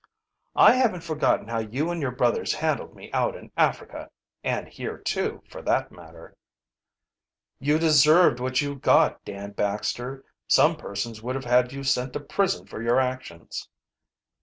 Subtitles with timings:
[0.55, 4.09] "I haven't forgotten how you and your brothers handled me out in Africa
[4.43, 6.35] and here, too, for that matter."
[7.59, 10.25] "You deserved what you got, Dan Baxter.
[10.47, 13.69] Some persons would have had you sent to prison for your actions."